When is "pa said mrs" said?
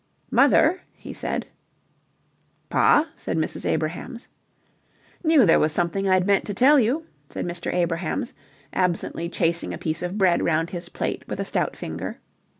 2.71-3.67